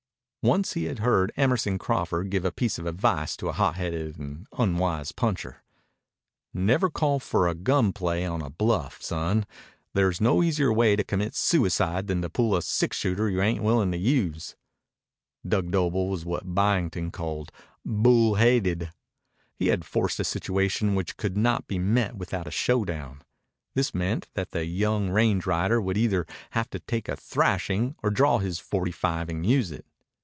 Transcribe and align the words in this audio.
Once 0.43 0.73
he 0.73 0.85
had 0.85 0.97
heard 0.97 1.31
Emerson 1.37 1.77
Crawford 1.77 2.31
give 2.31 2.43
a 2.43 2.51
piece 2.51 2.79
of 2.79 2.87
advice 2.87 3.37
to 3.37 3.47
a 3.47 3.51
hotheaded 3.53 4.17
and 4.17 4.47
unwise 4.57 5.11
puncher. 5.11 5.61
"Never 6.51 6.89
call 6.89 7.19
for 7.19 7.47
a 7.47 7.53
gun 7.53 7.93
play 7.93 8.25
on 8.25 8.41
a 8.41 8.49
bluff, 8.49 8.99
son. 9.03 9.45
There's 9.93 10.19
no 10.19 10.41
easier 10.41 10.73
way 10.73 10.95
to 10.95 11.03
commit 11.03 11.35
suicide 11.35 12.07
than 12.07 12.23
to 12.23 12.29
pull 12.31 12.55
a 12.55 12.63
six 12.63 12.97
shooter 12.97 13.29
you 13.29 13.39
ain't 13.39 13.61
willin' 13.61 13.91
to 13.91 13.99
use." 13.99 14.55
Dug 15.47 15.69
Doble 15.69 16.09
was 16.09 16.25
what 16.25 16.55
Byington 16.55 17.11
called 17.11 17.51
"bull 17.85 18.33
haided." 18.37 18.89
He 19.53 19.67
had 19.67 19.85
forced 19.85 20.19
a 20.19 20.23
situation 20.23 20.95
which 20.95 21.17
could 21.17 21.37
not 21.37 21.67
be 21.67 21.77
met 21.77 22.15
without 22.15 22.47
a 22.47 22.49
showdown. 22.51 23.21
This 23.75 23.93
meant 23.93 24.27
that 24.33 24.53
the 24.53 24.65
young 24.65 25.11
range 25.11 25.45
rider 25.45 25.79
would 25.79 25.97
either 25.99 26.25
have 26.49 26.67
to 26.71 26.79
take 26.79 27.07
a 27.07 27.15
thrashing 27.15 27.93
or 28.01 28.09
draw 28.09 28.39
his 28.39 28.57
forty 28.57 28.89
five 28.91 29.29
and 29.29 29.45
use 29.45 29.69
it. 29.69 29.85